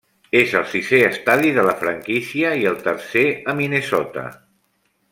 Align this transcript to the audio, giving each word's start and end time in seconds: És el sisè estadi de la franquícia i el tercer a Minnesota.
És 0.37 0.53
el 0.59 0.63
sisè 0.71 1.01
estadi 1.09 1.51
de 1.59 1.65
la 1.69 1.75
franquícia 1.83 2.55
i 2.63 2.65
el 2.73 2.81
tercer 2.89 3.27
a 3.53 3.57
Minnesota. 3.63 4.29